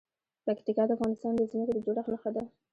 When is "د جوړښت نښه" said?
1.73-2.29